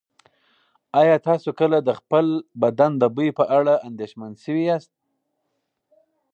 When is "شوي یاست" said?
4.43-4.91